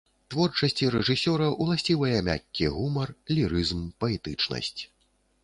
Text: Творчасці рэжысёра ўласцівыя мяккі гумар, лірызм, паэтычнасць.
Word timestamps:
Творчасці 0.33 0.87
рэжысёра 0.95 1.49
ўласцівыя 1.63 2.23
мяккі 2.29 2.71
гумар, 2.79 3.13
лірызм, 3.35 3.87
паэтычнасць. 4.07 4.77